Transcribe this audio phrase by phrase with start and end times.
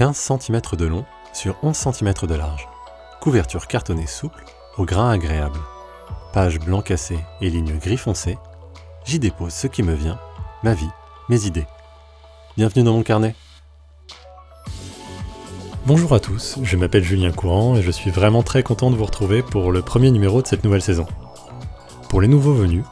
[0.00, 1.04] 15 cm de long
[1.34, 2.66] sur 11 cm de large.
[3.20, 4.46] Couverture cartonnée souple,
[4.78, 5.60] au grain agréable.
[6.32, 8.38] Page blanc cassé et ligne gris foncé.
[9.04, 10.18] J'y dépose ce qui me vient,
[10.62, 10.88] ma vie,
[11.28, 11.66] mes idées.
[12.56, 13.34] Bienvenue dans mon carnet.
[15.84, 19.04] Bonjour à tous, je m'appelle Julien Courant et je suis vraiment très content de vous
[19.04, 21.06] retrouver pour le premier numéro de cette nouvelle saison.
[22.08, 22.84] Pour les nouveaux venus,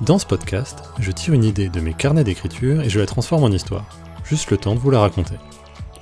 [0.00, 3.44] dans ce podcast, je tire une idée de mes carnets d'écriture et je la transforme
[3.44, 3.84] en histoire.
[4.24, 5.36] Juste le temps de vous la raconter.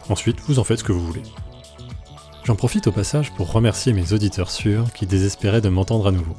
[0.09, 1.23] Ensuite, vous en faites ce que vous voulez.
[2.45, 6.37] J'en profite au passage pour remercier mes auditeurs sûrs qui désespéraient de m'entendre à nouveau.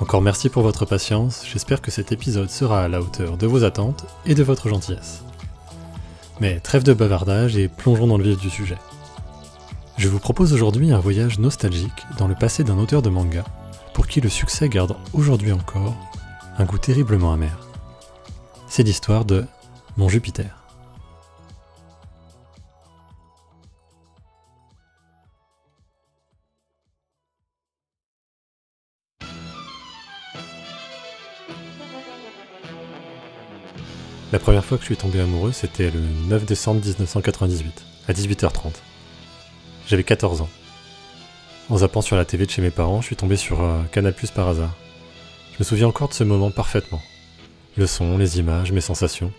[0.00, 3.64] Encore merci pour votre patience, j'espère que cet épisode sera à la hauteur de vos
[3.64, 5.22] attentes et de votre gentillesse.
[6.40, 8.78] Mais trêve de bavardage et plongeons dans le vif du sujet.
[9.96, 13.44] Je vous propose aujourd'hui un voyage nostalgique dans le passé d'un auteur de manga,
[13.94, 15.94] pour qui le succès garde aujourd'hui encore
[16.58, 17.56] un goût terriblement amer.
[18.68, 19.46] C'est l'histoire de
[19.96, 20.63] Mon Jupiter.
[34.34, 38.72] La première fois que je suis tombé amoureux, c'était le 9 décembre 1998, à 18h30.
[39.86, 40.48] J'avais 14 ans.
[41.70, 44.12] En zappant sur la TV de chez mes parents, je suis tombé sur euh, Canal
[44.34, 44.74] par hasard.
[45.52, 47.00] Je me souviens encore de ce moment parfaitement.
[47.76, 49.30] Le son, les images, mes sensations.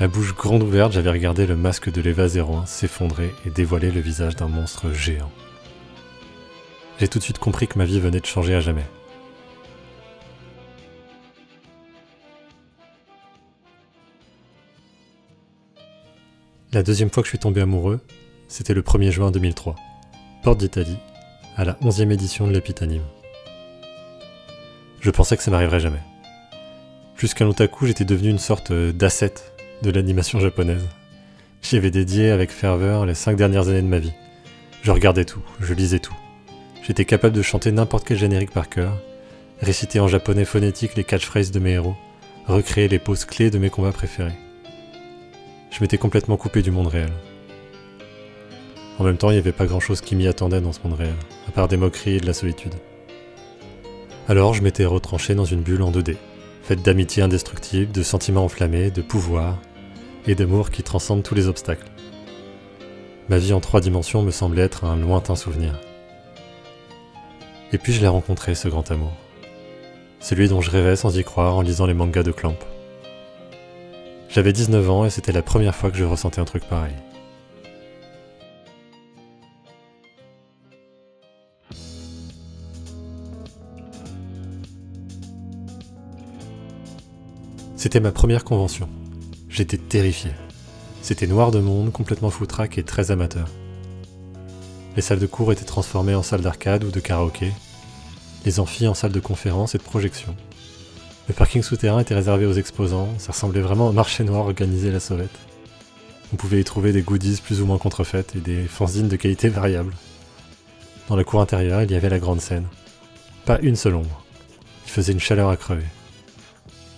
[0.00, 4.00] La bouche grande ouverte, j'avais regardé le masque de l'Eva 01 s'effondrer et dévoiler le
[4.00, 5.30] visage d'un monstre géant.
[6.98, 8.86] J'ai tout de suite compris que ma vie venait de changer à jamais.
[16.74, 18.00] La deuxième fois que je suis tombé amoureux,
[18.48, 19.76] c'était le 1er juin 2003,
[20.42, 20.96] porte d'Italie,
[21.58, 23.02] à la 11e édition de l'Epitanime.
[25.00, 26.00] Je pensais que ça m'arriverait jamais.
[27.14, 29.34] Plus qu'un otaku, j'étais devenu une sorte d'asset
[29.82, 30.88] de l'animation japonaise.
[31.60, 34.14] J'y avais dédié avec ferveur les cinq dernières années de ma vie.
[34.82, 36.16] Je regardais tout, je lisais tout.
[36.82, 38.96] J'étais capable de chanter n'importe quel générique par cœur,
[39.60, 41.96] réciter en japonais phonétique les catchphrases de mes héros,
[42.46, 44.32] recréer les poses clés de mes combats préférés
[45.72, 47.10] je m'étais complètement coupé du monde réel.
[48.98, 51.14] En même temps, il n'y avait pas grand-chose qui m'y attendait dans ce monde réel,
[51.48, 52.74] à part des moqueries et de la solitude.
[54.28, 56.16] Alors je m'étais retranché dans une bulle en 2D,
[56.62, 59.58] faite d'amitié indestructible, de sentiments enflammés, de pouvoir
[60.26, 61.90] et d'amour qui transcendent tous les obstacles.
[63.28, 65.80] Ma vie en trois dimensions me semblait être un lointain souvenir.
[67.72, 69.12] Et puis je l'ai rencontré, ce grand amour.
[70.20, 72.58] Celui dont je rêvais sans y croire en lisant les mangas de Clamp.
[74.32, 76.94] J'avais 19 ans et c'était la première fois que je ressentais un truc pareil.
[87.76, 88.88] C'était ma première convention.
[89.50, 90.30] J'étais terrifié.
[91.02, 93.48] C'était noir de monde, complètement foutraque et très amateur.
[94.96, 97.52] Les salles de cours étaient transformées en salles d'arcade ou de karaoké,
[98.46, 100.34] les amphis en salles de conférence et de projection.
[101.28, 104.88] Le parking souterrain était réservé aux exposants, ça ressemblait vraiment à un marché noir organisé
[104.88, 105.38] à la sauvette.
[106.32, 109.48] On pouvait y trouver des goodies plus ou moins contrefaites et des fanzines de qualité
[109.48, 109.94] variable.
[111.08, 112.66] Dans la cour intérieure, il y avait la grande scène.
[113.44, 114.24] Pas une seule ombre.
[114.86, 115.84] Il faisait une chaleur à crever.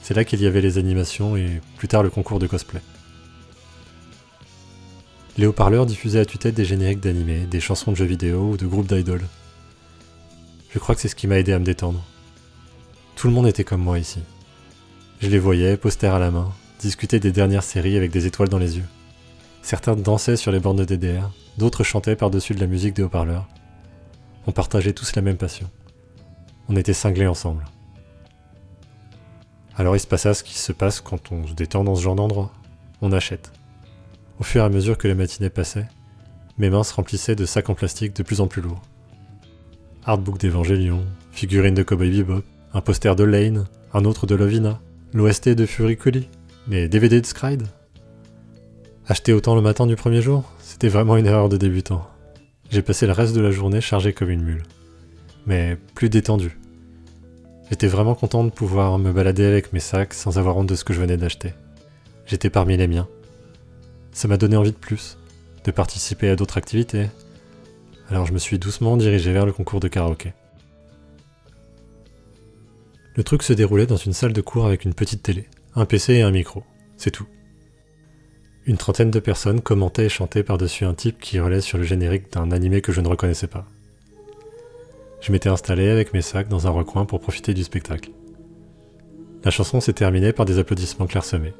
[0.02, 2.80] C'est là qu'il y avait les animations et plus tard le concours de cosplay.
[5.36, 8.66] Les haut-parleurs diffusaient à tue-tête des génériques d'animés, des chansons de jeux vidéo ou de
[8.66, 9.26] groupes d'idoles.
[10.70, 12.04] Je crois que c'est ce qui m'a aidé à me détendre.
[13.16, 14.20] Tout le monde était comme moi ici.
[15.20, 18.58] Je les voyais, poster à la main, discuter des dernières séries avec des étoiles dans
[18.58, 18.88] les yeux.
[19.62, 23.48] Certains dansaient sur les bornes de DDR, d'autres chantaient par-dessus de la musique des haut-parleurs.
[24.46, 25.70] On partageait tous la même passion.
[26.68, 27.64] On était cinglés ensemble.
[29.76, 32.14] Alors il se passa ce qui se passe quand on se détend dans ce genre
[32.14, 32.52] d'endroit.
[33.00, 33.52] On achète.
[34.38, 35.88] Au fur et à mesure que la matinée passait,
[36.58, 38.82] mes mains se remplissaient de sacs en plastique de plus en plus lourds.
[40.04, 44.80] Artbook d'Evangelion, figurines de Cowboy Bebop, un poster de Lane, un autre de Lovina,
[45.12, 46.28] l'OST de Furikuli,
[46.68, 47.68] les DVD de Scride.
[49.06, 52.04] Acheter autant le matin du premier jour, c'était vraiment une erreur de débutant.
[52.70, 54.64] J'ai passé le reste de la journée chargé comme une mule.
[55.46, 56.58] Mais plus détendu.
[57.70, 60.82] J'étais vraiment content de pouvoir me balader avec mes sacs sans avoir honte de ce
[60.82, 61.54] que je venais d'acheter.
[62.26, 63.06] J'étais parmi les miens.
[64.10, 65.16] Ça m'a donné envie de plus,
[65.64, 67.06] de participer à d'autres activités.
[68.10, 70.32] Alors je me suis doucement dirigé vers le concours de karaoké.
[73.16, 76.14] Le truc se déroulait dans une salle de cours avec une petite télé, un PC
[76.14, 76.64] et un micro.
[76.96, 77.26] C'est tout.
[78.66, 82.32] Une trentaine de personnes commentaient et chantaient par-dessus un type qui relait sur le générique
[82.32, 83.66] d'un animé que je ne reconnaissais pas.
[85.20, 88.10] Je m'étais installé avec mes sacs dans un recoin pour profiter du spectacle.
[89.44, 91.54] La chanson s'est terminée par des applaudissements clairsemés.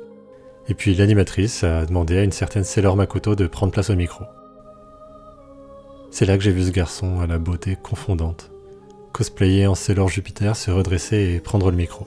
[0.68, 4.24] Et puis l'animatrice a demandé à une certaine Sailor Makoto de prendre place au micro.
[6.10, 8.50] C'est là que j'ai vu ce garçon à la beauté confondante,
[9.14, 12.06] cosplayer en Sailor Jupiter, se redresser et prendre le micro.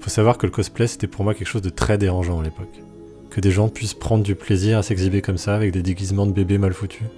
[0.00, 2.82] Faut savoir que le cosplay c'était pour moi quelque chose de très dérangeant à l'époque.
[3.30, 6.32] Que des gens puissent prendre du plaisir à s'exhiber comme ça avec des déguisements de
[6.32, 7.08] bébés mal foutus.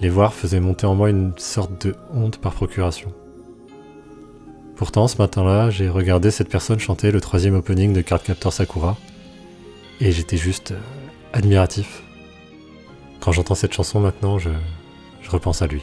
[0.00, 3.12] Les voir faisait monter en moi une sorte de honte par procuration.
[4.76, 8.98] Pourtant, ce matin-là, j'ai regardé cette personne chanter le troisième opening de Cardcaptor Sakura,
[10.00, 10.80] et j'étais juste euh,
[11.32, 12.02] admiratif.
[13.20, 14.50] Quand j'entends cette chanson maintenant, je,
[15.30, 15.82] repense à lui.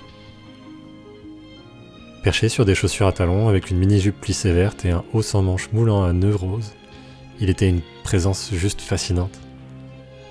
[2.23, 5.41] Perché sur des chaussures à talons avec une mini-jupe plissée verte et un haut sans
[5.41, 6.73] manches moulant à nœud rose,
[7.39, 9.39] il était une présence juste fascinante.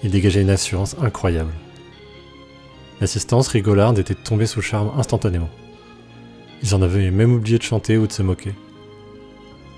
[0.03, 1.53] Il dégageait une assurance incroyable.
[3.01, 5.49] L'assistance rigolarde était tombée sous charme instantanément.
[6.63, 8.53] Ils en avaient même oublié de chanter ou de se moquer.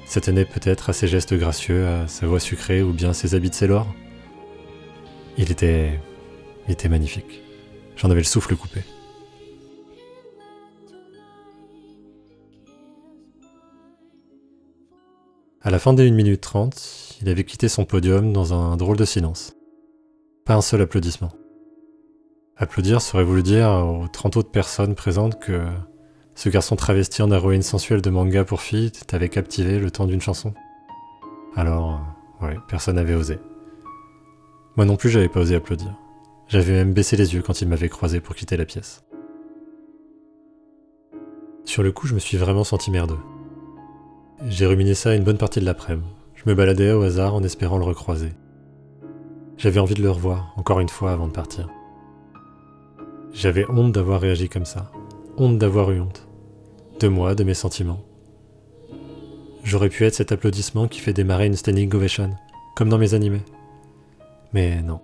[0.07, 3.87] Ça peut-être à ses gestes gracieux, à sa voix sucrée ou bien ses habits de.
[5.39, 6.01] Il était
[6.67, 7.43] il était magnifique.
[7.97, 8.81] J'en avais le souffle coupé.
[15.63, 18.97] À la fin des 1 minute 30, il avait quitté son podium dans un drôle
[18.97, 19.53] de silence.
[20.47, 21.33] Pas un seul applaudissement.
[22.57, 25.61] Applaudir serait voulu dire aux 30 autres personnes présentes que
[26.35, 30.23] ce garçon travesti en héroïne sensuelle de manga pour filles t'avait captivé le temps d'une
[30.23, 30.55] chanson.
[31.55, 32.01] Alors,
[32.41, 33.39] ouais, personne n'avait osé.
[34.77, 35.95] Moi non plus, j'avais pas osé applaudir.
[36.49, 39.05] J'avais même baissé les yeux quand il m'avait croisé pour quitter la pièce.
[41.67, 43.19] Sur le coup, je me suis vraiment senti merdeux.
[44.49, 46.07] J'ai ruminé ça une bonne partie de l'après-midi.
[46.35, 48.33] Je me baladais au hasard en espérant le recroiser.
[49.59, 51.69] J'avais envie de le revoir, encore une fois, avant de partir.
[53.35, 54.91] J'avais honte d'avoir réagi comme ça.
[55.37, 56.27] Honte d'avoir eu honte.
[57.01, 58.03] De moi, de mes sentiments.
[59.63, 62.31] J'aurais pu être cet applaudissement qui fait démarrer une standing ovation,
[62.77, 63.43] comme dans mes animés.
[64.55, 65.01] Mais non.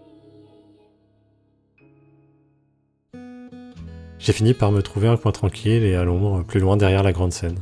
[4.19, 7.13] J'ai fini par me trouver un coin tranquille et à l'ombre, plus loin derrière la
[7.13, 7.59] grande scène.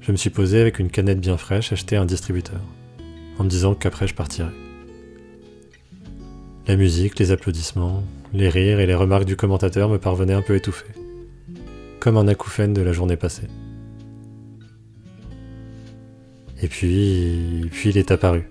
[0.00, 2.60] Je me suis posé avec une canette bien fraîche achetée à un distributeur,
[3.38, 4.48] en me disant qu'après je partirais.
[6.66, 8.02] La musique, les applaudissements,
[8.32, 10.94] les rires et les remarques du commentateur me parvenaient un peu étouffés,
[11.98, 13.48] comme un acouphène de la journée passée.
[16.62, 18.48] Et puis, puis il est apparu.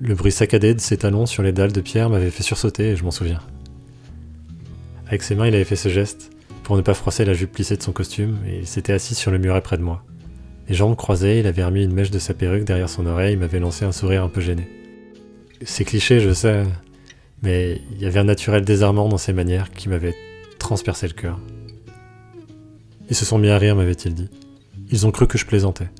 [0.00, 2.96] Le bruit saccadé de ses talons sur les dalles de pierre m'avait fait sursauter et
[2.96, 3.40] je m'en souviens.
[5.06, 6.30] Avec ses mains, il avait fait ce geste
[6.62, 9.30] pour ne pas froisser la jupe plissée de son costume et il s'était assis sur
[9.30, 10.04] le muret près de moi.
[10.70, 13.36] Les jambes croisées, il avait remis une mèche de sa perruque derrière son oreille et
[13.36, 14.68] m'avait lancé un sourire un peu gêné.
[15.64, 16.62] C'est cliché, je sais,
[17.42, 20.14] mais il y avait un naturel désarmant dans ses manières qui m'avait
[20.60, 21.40] transpercé le cœur.
[23.08, 24.30] Ils se sont mis à rire, m'avait-il dit.
[24.92, 25.90] Ils ont cru que je plaisantais.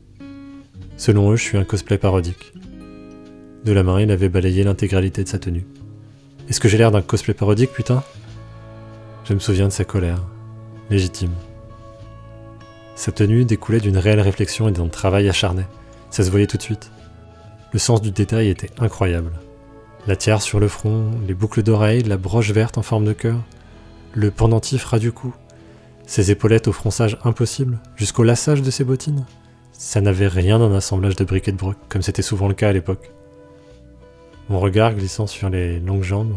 [0.96, 2.52] Selon eux, je suis un cosplay parodique.
[3.64, 5.67] De la main, il avait balayé l'intégralité de sa tenue.
[6.49, 8.05] Est-ce que j'ai l'air d'un cosplay parodique, putain?
[9.25, 10.25] Je me souviens de sa colère,
[10.90, 11.32] légitime.
[12.95, 15.65] Sa tenue découlait d'une réelle réflexion et d'un travail acharné.
[16.11, 16.91] Ça se voyait tout de suite.
[17.73, 19.33] Le sens du détail était incroyable.
[20.07, 23.41] La tiare sur le front, les boucles d'oreilles, la broche verte en forme de cœur,
[24.15, 25.35] le pendentif ras du cou,
[26.07, 29.27] ses épaulettes au fronçage impossible, jusqu'au lassage de ses bottines.
[29.73, 32.73] Ça n'avait rien d'un assemblage de briquets de broc, comme c'était souvent le cas à
[32.73, 33.13] l'époque.
[34.49, 36.35] Mon regard glissant sur les longues jambes,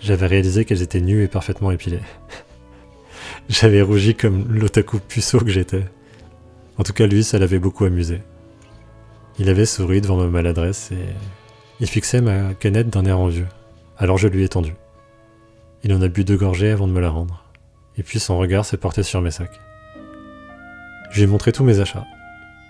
[0.00, 2.00] j'avais réalisé qu'elles étaient nues et parfaitement épilées.
[3.48, 5.84] J'avais rougi comme l'otaku puceau que j'étais.
[6.78, 8.22] En tout cas, lui, ça l'avait beaucoup amusé.
[9.38, 11.06] Il avait souri devant ma maladresse et
[11.80, 13.48] il fixait ma canette d'un air envieux.
[13.98, 14.74] Alors je lui ai tendu.
[15.84, 17.44] Il en a bu deux gorgées avant de me la rendre.
[17.98, 19.60] Et puis son regard s'est porté sur mes sacs.
[21.10, 22.06] Je lui ai montré tous mes achats,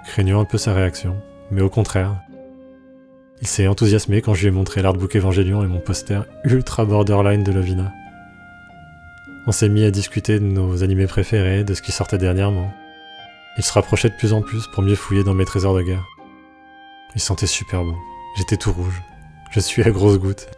[0.06, 1.16] craignant un peu sa réaction,
[1.50, 2.16] mais au contraire,
[3.40, 7.44] il s'est enthousiasmé quand je lui ai montré l'artbook Evangelion et mon poster ultra borderline
[7.44, 7.92] de Lovina.
[9.44, 12.72] On s'est mis à discuter de nos animés préférés, de ce qui sortait dernièrement.
[13.58, 16.06] Il se rapprochait de plus en plus pour mieux fouiller dans mes trésors de guerre.
[17.16, 17.96] Il sentait super bon.
[18.36, 19.02] J'étais tout rouge.
[19.50, 20.48] Je suis à grosses gouttes.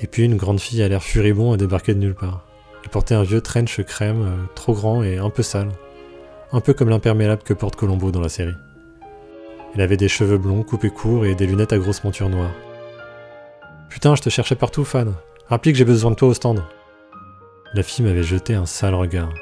[0.00, 2.46] Et puis une grande fille à l'air furibond a débarqué de nulle part.
[2.84, 5.70] Elle portait un vieux trench crème, euh, trop grand et un peu sale.
[6.52, 8.54] Un peu comme l'imperméable que porte Colombo dans la série.
[9.74, 12.52] Elle avait des cheveux blonds coupés courts et des lunettes à grosse monture noire.
[13.88, 15.14] Putain, je te cherchais partout, fan.
[15.48, 16.60] Rappelez que j'ai besoin de toi au stand.
[17.72, 19.32] La fille m'avait jeté un sale regard.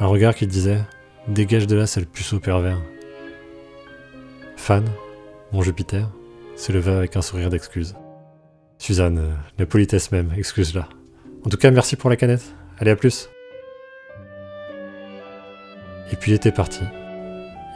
[0.00, 0.80] Un regard qui disait
[1.26, 2.80] Dégage de là, sale puceau pervers.
[4.56, 4.86] Fan,
[5.52, 6.08] mon Jupiter,
[6.56, 7.94] se leva avec un sourire d'excuse.
[8.78, 10.88] Suzanne, la politesse même, excuse-la.
[11.44, 12.54] En tout cas, merci pour la canette.
[12.78, 13.28] Allez, à plus.
[16.10, 16.80] Et puis il était parti.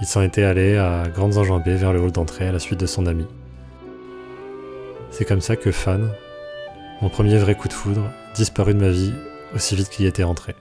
[0.01, 2.87] Il s'en était allé à grandes enjambées vers le hall d'entrée à la suite de
[2.87, 3.27] son ami.
[5.11, 6.11] C'est comme ça que Fan
[7.03, 9.13] mon premier vrai coup de foudre, disparu de ma vie
[9.55, 10.55] aussi vite qu'il y était entré.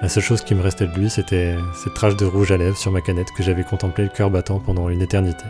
[0.00, 2.76] La seule chose qui me restait de lui, c'était cette trace de rouge à lèvres
[2.76, 5.44] sur ma canette que j'avais contemplé le cœur battant pendant une éternité.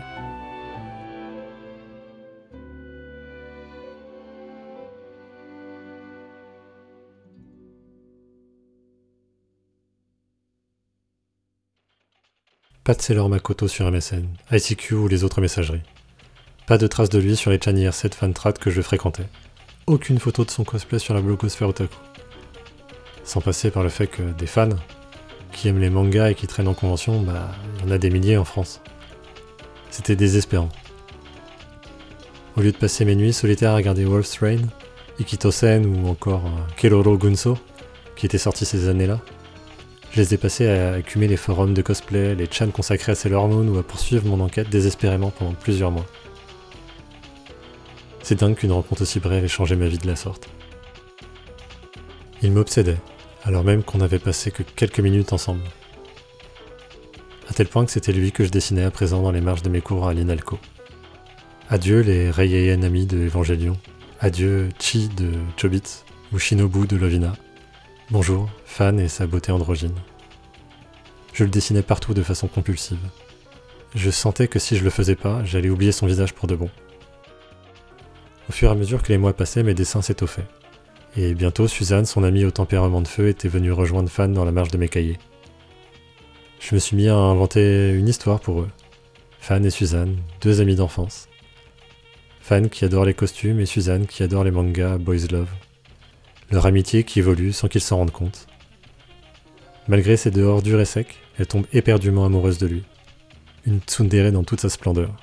[12.83, 15.83] Pas de Sailor Makoto sur MSN, ICQ ou les autres messageries.
[16.67, 19.29] Pas de traces de lui sur les Chani 7 fantrats que je fréquentais.
[19.85, 21.95] Aucune photo de son cosplay sur la blogosphère otaku.
[23.23, 24.67] Sans passer par le fait que des fans
[25.53, 28.09] qui aiment les mangas et qui traînent en convention, bah, il y en a des
[28.09, 28.81] milliers en France.
[29.91, 30.67] C'était désespérant.
[32.57, 34.67] Au lieu de passer mes nuits solitaires à regarder Wolf's Rain,
[35.21, 37.57] Ikitosen ou encore euh, Keroro Gunso,
[38.17, 39.21] qui était sorti ces années-là,
[40.11, 43.47] je les ai passés à écumer les forums de cosplay, les chans consacrés à Sailor
[43.47, 46.05] Moon ou à poursuivre mon enquête désespérément pendant plusieurs mois.
[48.27, 50.49] C'est dingue qu'une rencontre aussi brève ait changé ma vie de la sorte.
[52.41, 52.97] Il m'obsédait,
[53.45, 55.63] alors même qu'on n'avait passé que quelques minutes ensemble.
[57.49, 59.69] À tel point que c'était lui que je dessinais à présent dans les marges de
[59.69, 60.59] mes cours à l'INALCO.
[61.69, 63.77] Adieu les Reiyen amis de Evangelion,
[64.19, 66.03] adieu Chi de Chobits
[66.33, 67.31] ou Shinobu de Lovina.
[68.11, 69.95] Bonjour, Fan et sa beauté androgyne.
[71.31, 72.99] Je le dessinais partout de façon compulsive.
[73.95, 76.69] Je sentais que si je le faisais pas, j'allais oublier son visage pour de bon.
[78.49, 80.47] Au fur et à mesure que les mois passaient, mes dessins s'étoffaient.
[81.17, 84.51] Et bientôt, Suzanne, son amie au tempérament de feu, était venue rejoindre Fan dans la
[84.51, 85.17] marge de mes cahiers.
[86.59, 88.69] Je me suis mis à inventer une histoire pour eux.
[89.39, 91.27] Fan et Suzanne, deux amis d'enfance.
[92.41, 95.49] Fan qui adore les costumes et Suzanne qui adore les mangas Boys Love.
[96.51, 98.47] Leur amitié qui évolue sans qu'ils s'en rendent compte.
[99.87, 102.83] Malgré ses dehors durs et secs, elle tombe éperdument amoureuse de lui.
[103.65, 105.13] Une tsundere dans toute sa splendeur.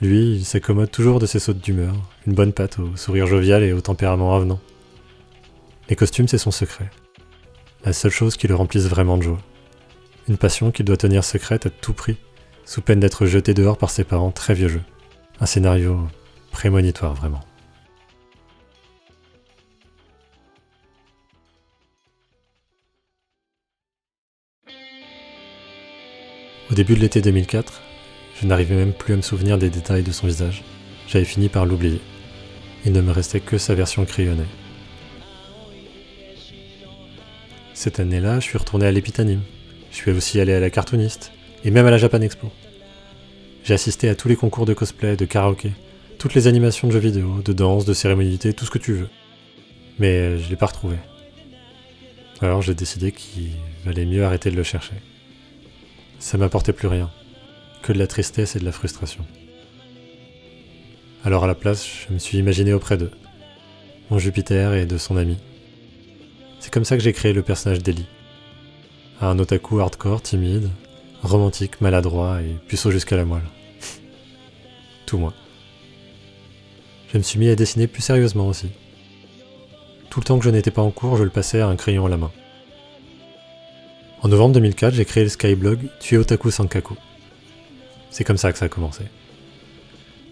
[0.00, 1.94] Lui, il s'accommode toujours de ses sautes d'humeur,
[2.26, 4.58] une bonne patte au sourire jovial et au tempérament avenant.
[5.90, 6.90] Les costumes, c'est son secret.
[7.84, 9.40] La seule chose qui le remplisse vraiment de joie.
[10.26, 12.16] Une passion qu'il doit tenir secrète à tout prix,
[12.64, 14.82] sous peine d'être jeté dehors par ses parents très vieux jeux.
[15.38, 16.08] Un scénario
[16.50, 17.40] prémonitoire vraiment.
[26.70, 27.82] Au début de l'été 2004,
[28.40, 30.64] je n'arrivais même plus à me souvenir des détails de son visage.
[31.06, 32.00] J'avais fini par l'oublier.
[32.86, 34.46] Il ne me restait que sa version crayonnée.
[37.74, 39.42] Cette année-là, je suis retourné à l'Épitanime.
[39.90, 41.32] Je suis aussi allé à la cartooniste,
[41.64, 42.50] et même à la Japan Expo.
[43.62, 45.72] J'ai assisté à tous les concours de cosplay, de karaoké,
[46.18, 49.08] toutes les animations de jeux vidéo, de danse, de cérémonialité, tout ce que tu veux.
[49.98, 50.96] Mais je l'ai pas retrouvé.
[52.40, 53.50] Alors j'ai décidé qu'il
[53.84, 54.94] valait mieux arrêter de le chercher.
[56.18, 57.10] Ça m'apportait plus rien
[57.82, 59.24] que de la tristesse et de la frustration.
[61.24, 63.10] Alors à la place, je me suis imaginé auprès d'eux,
[64.10, 65.36] mon Jupiter et de son ami.
[66.60, 68.06] C'est comme ça que j'ai créé le personnage d'Ellie.
[69.20, 70.70] Un otaku hardcore, timide,
[71.22, 73.42] romantique, maladroit et puceau jusqu'à la moelle.
[75.06, 75.34] Tout moi.
[77.12, 78.68] Je me suis mis à dessiner plus sérieusement aussi.
[80.08, 82.06] Tout le temps que je n'étais pas en cours, je le passais à un crayon
[82.06, 82.32] à la main.
[84.22, 86.94] En novembre 2004, j'ai créé le skyblog Tue Otaku Sankaku.
[88.10, 89.04] C'est comme ça que ça a commencé.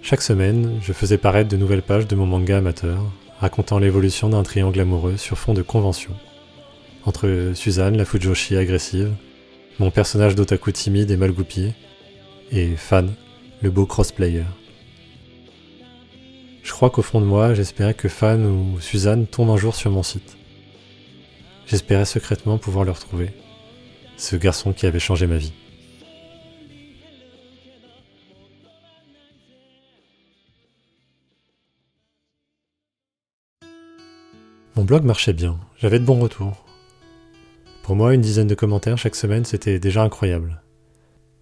[0.02, 3.00] Chaque semaine, je faisais paraître de nouvelles pages de mon manga amateur,
[3.40, 6.14] racontant l'évolution d'un triangle amoureux sur fond de convention.
[7.04, 9.12] Entre Suzanne, la Fujoshi agressive,
[9.78, 11.74] mon personnage d'otaku timide et mal goupillé,
[12.50, 13.14] et Fan,
[13.62, 14.42] le beau crossplayer.
[16.62, 19.90] Je crois qu'au fond de moi, j'espérais que Fan ou Suzanne tombent un jour sur
[19.90, 20.36] mon site.
[21.66, 23.30] J'espérais secrètement pouvoir le retrouver,
[24.16, 25.52] ce garçon qui avait changé ma vie.
[34.78, 36.64] Mon blog marchait bien, j'avais de bons retours.
[37.82, 40.62] Pour moi, une dizaine de commentaires chaque semaine, c'était déjà incroyable.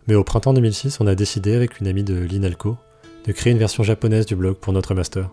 [0.07, 2.79] Mais au printemps 2006, on a décidé avec une amie de l'INALCO
[3.27, 5.31] de créer une version japonaise du blog pour notre master.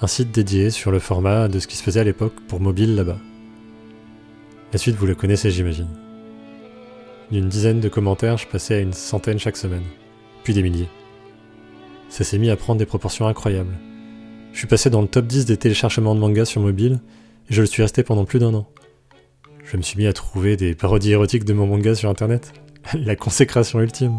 [0.00, 2.94] Un site dédié sur le format de ce qui se faisait à l'époque pour mobile
[2.94, 3.18] là-bas.
[4.72, 5.90] La suite, vous la connaissez, j'imagine.
[7.32, 9.86] D'une dizaine de commentaires, je passais à une centaine chaque semaine,
[10.44, 10.88] puis des milliers.
[12.08, 13.76] Ça s'est mis à prendre des proportions incroyables.
[14.52, 17.00] Je suis passé dans le top 10 des téléchargements de mangas sur mobile,
[17.48, 18.66] et je le suis resté pendant plus d'un an.
[19.64, 22.52] Je me suis mis à trouver des parodies érotiques de mon manga sur internet.
[22.94, 24.18] La consécration ultime.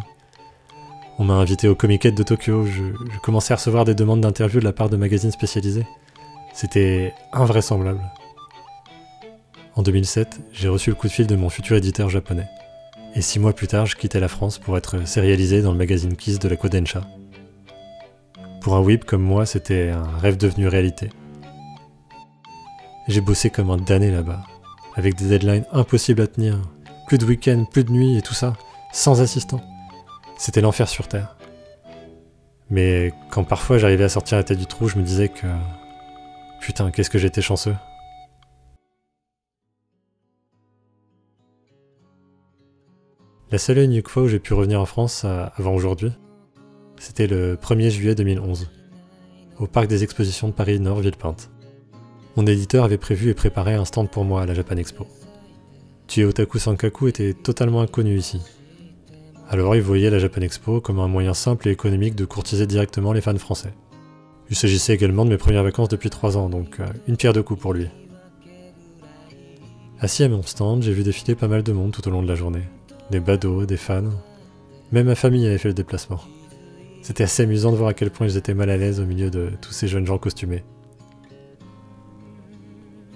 [1.19, 2.83] On m'a invité au Comiket de Tokyo, je,
[3.13, 5.85] je commençais à recevoir des demandes d'interview de la part de magazines spécialisés.
[6.53, 8.01] C'était invraisemblable.
[9.75, 12.47] En 2007, j'ai reçu le coup de fil de mon futur éditeur japonais.
[13.15, 16.15] Et six mois plus tard, je quittais la France pour être sérialisé dans le magazine
[16.15, 17.01] Kiss de la Kodensha.
[18.62, 21.10] Pour un whip comme moi, c'était un rêve devenu réalité.
[23.08, 24.44] J'ai bossé comme un damné là-bas,
[24.96, 26.62] avec des deadlines impossibles à tenir,
[27.08, 28.53] plus de week-end, plus de nuit et tout ça,
[28.94, 29.62] sans assistant.
[30.38, 31.36] C'était l'enfer sur Terre.
[32.70, 35.48] Mais quand parfois j'arrivais à sortir la tête du trou, je me disais que...
[36.60, 37.75] Putain, qu'est-ce que j'étais chanceux.
[43.50, 46.13] La seule et unique fois où j'ai pu revenir en France avant aujourd'hui,
[47.01, 48.70] c'était le 1er juillet 2011,
[49.58, 51.50] au parc des expositions de Paris Nord Villepinte.
[52.38, 55.08] Mon éditeur avait prévu et préparé un stand pour moi à la Japan Expo.
[56.15, 58.39] Otaku Sankaku était totalement inconnu ici.
[59.50, 63.13] Alors il voyait la Japan Expo comme un moyen simple et économique de courtiser directement
[63.13, 63.74] les fans français.
[64.51, 67.41] Il s'agissait également de mes premières vacances depuis 3 ans, donc euh, une pierre de
[67.41, 67.88] coups pour lui.
[70.00, 72.27] Assis à mon stand, j'ai vu défiler pas mal de monde tout au long de
[72.27, 72.63] la journée
[73.10, 74.03] des badauds, des fans.
[74.91, 76.22] Même ma famille avait fait le déplacement.
[77.01, 79.29] C'était assez amusant de voir à quel point ils étaient mal à l'aise au milieu
[79.31, 80.63] de tous ces jeunes gens costumés.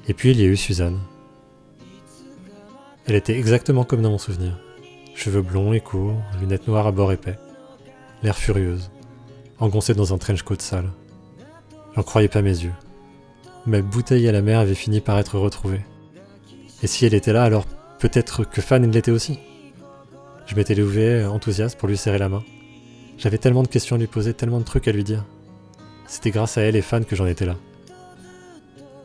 [0.07, 0.99] Et puis il y a eu Suzanne.
[3.07, 4.59] Elle était exactement comme dans mon souvenir.
[5.13, 7.37] Cheveux blonds et courts, lunettes noires à bord épais.
[8.23, 8.89] L'air furieuse,
[9.59, 10.89] engoncée dans un trench coat sale.
[11.95, 12.73] J'en croyais pas mes yeux.
[13.67, 15.81] Ma bouteille à la mer avait fini par être retrouvée.
[16.81, 17.65] Et si elle était là, alors
[17.99, 19.39] peut-être que Fan l'était aussi.
[20.47, 22.43] Je m'étais levé enthousiaste pour lui serrer la main.
[23.17, 25.25] J'avais tellement de questions à lui poser, tellement de trucs à lui dire.
[26.07, 27.55] C'était grâce à elle et Fan que j'en étais là.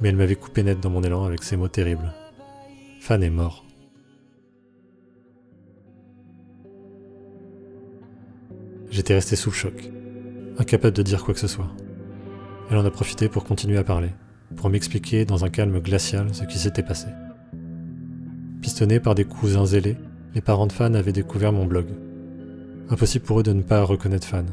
[0.01, 2.13] Mais elle m'avait coupé net dans mon élan avec ces mots terribles.
[3.01, 3.65] Fan est mort.
[8.91, 9.89] J'étais resté sous le choc,
[10.59, 11.71] incapable de dire quoi que ce soit.
[12.71, 14.11] Elle en a profité pour continuer à parler,
[14.57, 17.07] pour m'expliquer dans un calme glacial ce qui s'était passé.
[18.61, 19.97] Pistonné par des cousins zélés,
[20.35, 21.87] les parents de Fan avaient découvert mon blog.
[22.91, 24.47] Impossible pour eux de ne pas reconnaître Fan.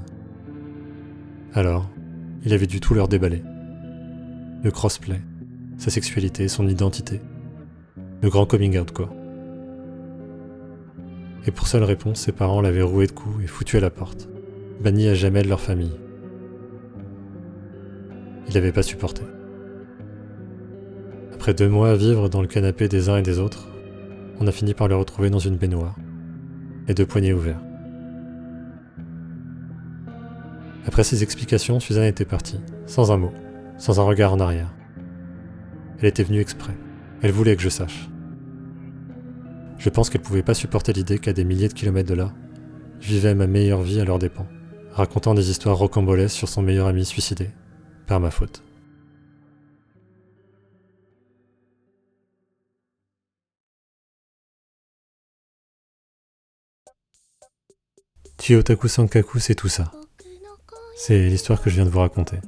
[1.54, 1.90] Alors,
[2.46, 3.42] il avait dû tout leur déballer.
[4.64, 5.22] Le crossplay,
[5.78, 7.20] sa sexualité, son identité.
[8.22, 9.10] Le grand coming out, quoi.
[11.48, 14.30] Et pour seule réponse, ses parents l'avaient roué de coups et foutu à la porte,
[14.82, 15.98] banni à jamais de leur famille.
[18.48, 19.24] Il n'avait pas supporté.
[21.34, 23.68] Après deux mois à vivre dans le canapé des uns et des autres,
[24.40, 25.96] on a fini par le retrouver dans une baignoire,
[26.88, 27.67] les deux poignets ouverts.
[30.88, 33.34] Après ces explications, Suzanne était partie, sans un mot,
[33.78, 34.74] sans un regard en arrière.
[36.00, 36.76] Elle était venue exprès.
[37.22, 38.10] Elle voulait que je sache.
[39.78, 42.34] Je pense qu'elle pouvait pas supporter l'idée qu'à des milliers de kilomètres de là,
[43.02, 44.48] je vivais ma meilleure vie à leurs dépens,
[44.92, 47.50] racontant des histoires rocambolesques sur son meilleur ami suicidé,
[48.08, 48.64] par ma faute.
[58.40, 59.92] Chiyotaku Sankaku, c'est tout ça.
[61.00, 62.40] C'est l'histoire que je viens de vous raconter.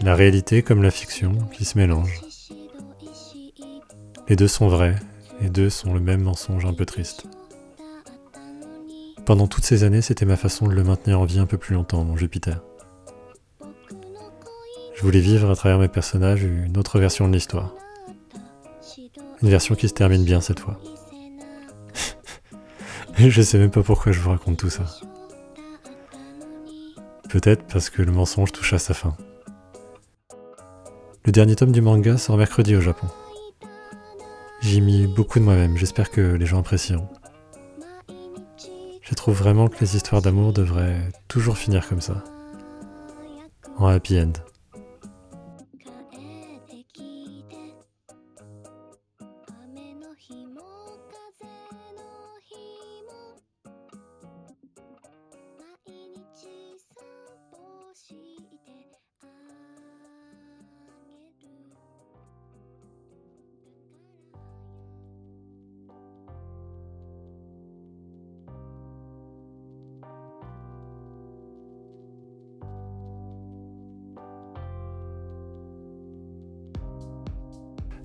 [0.00, 2.22] La réalité comme la fiction qui se mélangent.
[4.26, 4.96] Les deux sont vrais,
[5.42, 7.26] les deux sont le même mensonge un peu triste.
[9.26, 11.74] Pendant toutes ces années, c'était ma façon de le maintenir en vie un peu plus
[11.74, 12.62] longtemps, mon Jupiter.
[14.94, 17.74] Je voulais vivre à travers mes personnages une autre version de l'histoire.
[19.42, 20.80] Une version qui se termine bien cette fois.
[23.18, 24.86] je sais même pas pourquoi je vous raconte tout ça.
[27.28, 29.16] Peut-être parce que le mensonge touche à sa fin.
[31.24, 33.06] Le dernier tome du manga sort mercredi au Japon.
[34.62, 37.08] J'y mis beaucoup de moi-même, j'espère que les gens apprécieront.
[39.02, 42.24] Je trouve vraiment que les histoires d'amour devraient toujours finir comme ça.
[43.76, 44.32] En happy end.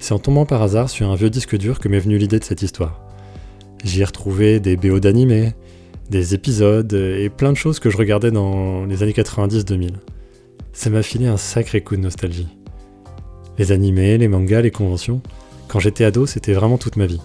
[0.03, 2.43] C'est en tombant par hasard sur un vieux disque dur que m'est venue l'idée de
[2.43, 2.99] cette histoire.
[3.85, 5.53] J'y ai retrouvé des BO d'animés,
[6.09, 9.91] des épisodes et plein de choses que je regardais dans les années 90-2000.
[10.73, 12.49] Ça m'a filé un sacré coup de nostalgie.
[13.57, 15.21] Les animés, les mangas, les conventions,
[15.69, 17.21] quand j'étais ado, c'était vraiment toute ma vie.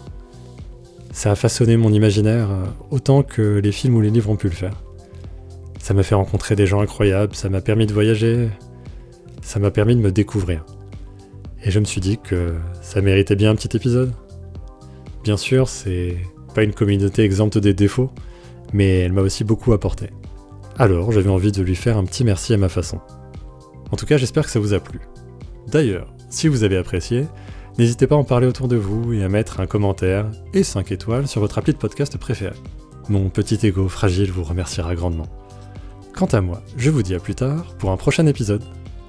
[1.11, 2.49] Ça a façonné mon imaginaire
[2.93, 4.85] autant que les films ou les livres ont pu le faire.
[5.81, 8.49] Ça m'a fait rencontrer des gens incroyables, ça m'a permis de voyager,
[9.43, 10.65] ça m'a permis de me découvrir.
[11.63, 14.13] Et je me suis dit que ça méritait bien un petit épisode.
[15.25, 16.17] Bien sûr, c'est
[16.55, 18.11] pas une communauté exempte des défauts,
[18.73, 20.11] mais elle m'a aussi beaucoup apporté.
[20.79, 23.01] Alors j'avais envie de lui faire un petit merci à ma façon.
[23.91, 25.01] En tout cas, j'espère que ça vous a plu.
[25.67, 27.27] D'ailleurs, si vous avez apprécié,
[27.79, 30.93] n'hésitez pas à en parler autour de vous et à mettre un commentaire et 5
[30.93, 32.55] étoiles sur votre appli de podcast préféré.
[33.09, 35.29] Mon petit ego fragile vous remerciera grandement.
[36.15, 38.65] Quant à moi, je vous dis à plus tard pour un prochain épisode.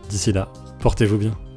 [0.10, 1.49] D'ici là, portez-vous bien.